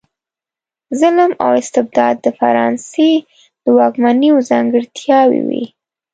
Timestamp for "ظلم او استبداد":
1.01-2.15